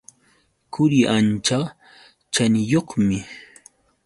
[0.73, 1.59] Quri ancha
[2.33, 3.19] chaniyuqmi.